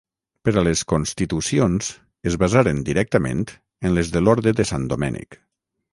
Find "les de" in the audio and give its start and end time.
3.99-4.23